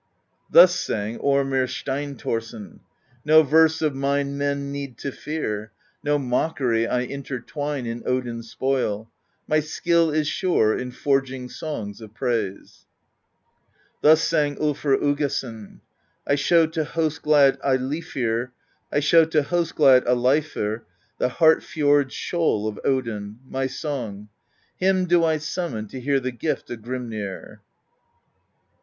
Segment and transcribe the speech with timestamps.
[0.49, 2.79] Thus sang Ormr Steinthorsson:
[3.23, 5.71] No verse of mine men need to fear,
[6.03, 9.11] No mockery I intertwine In Odin's Spoil;
[9.47, 12.87] my skill is sure In forging songs of praise.
[14.01, 15.81] Thus sang Ulfr Uggason:
[16.25, 18.49] I show to host glad Aleifr
[18.91, 24.29] The Heart Fjord's Shoal of Odin,— My song:
[24.79, 27.59] him do I summon To hear the Gift of Grimnir.